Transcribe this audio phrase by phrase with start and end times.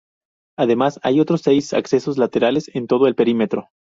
[0.57, 3.69] Además hay otros seis accesos laterales en todo el perímetro.